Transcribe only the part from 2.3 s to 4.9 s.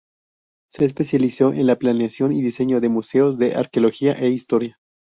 y diseño de museos de arqueología e historia.